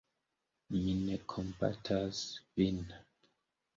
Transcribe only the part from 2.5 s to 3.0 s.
vin.